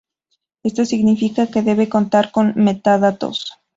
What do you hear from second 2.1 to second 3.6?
con metadatos.